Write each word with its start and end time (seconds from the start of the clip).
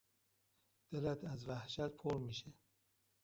دلت 0.91 1.23
از 1.23 1.47
وحشت 1.49 1.89
پُر 1.97 2.17
میشه. 2.17 2.53